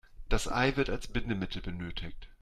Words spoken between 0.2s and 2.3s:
Das Ei wird als Bindemittel benötigt.